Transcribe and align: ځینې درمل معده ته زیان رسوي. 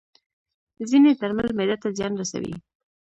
ځینې 0.89 1.11
درمل 1.19 1.49
معده 1.57 1.75
ته 1.81 1.87
زیان 1.97 2.13
رسوي. 2.21 2.55